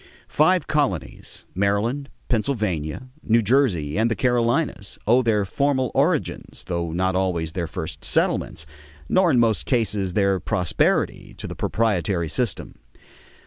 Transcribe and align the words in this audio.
Five 0.33 0.65
colonies, 0.65 1.45
Maryland, 1.53 2.09
Pennsylvania, 2.27 3.09
New 3.21 3.43
Jersey, 3.43 3.99
and 3.99 4.09
the 4.09 4.15
Carolinas, 4.15 4.97
owe 5.05 5.21
their 5.21 5.45
formal 5.45 5.91
origins, 5.93 6.63
though 6.63 6.91
not 6.91 7.15
always 7.15 7.51
their 7.51 7.67
first 7.67 8.03
settlements, 8.03 8.65
nor 9.07 9.29
in 9.29 9.39
most 9.39 9.67
cases 9.67 10.13
their 10.15 10.39
prosperity, 10.39 11.35
to 11.37 11.45
the 11.45 11.55
proprietary 11.55 12.29
system. 12.29 12.79